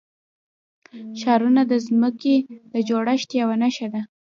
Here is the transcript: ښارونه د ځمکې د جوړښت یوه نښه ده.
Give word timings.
ښارونه 1.19 1.61
د 1.71 1.73
ځمکې 1.87 2.35
د 2.73 2.75
جوړښت 2.87 3.29
یوه 3.41 3.55
نښه 3.61 3.87
ده. 3.93 4.01